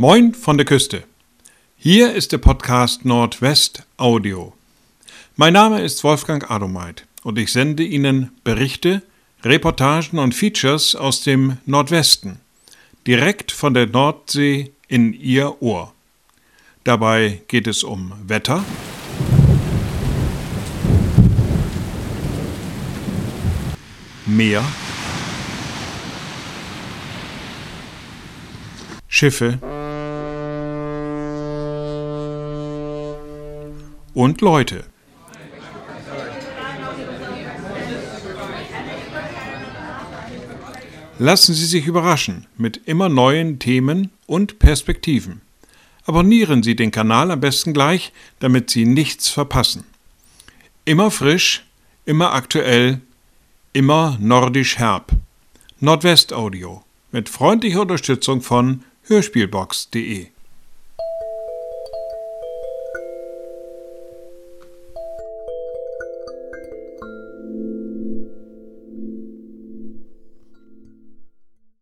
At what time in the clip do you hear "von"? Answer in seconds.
0.32-0.56, 13.50-13.74, 58.42-58.82